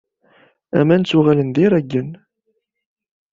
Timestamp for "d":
1.55-1.57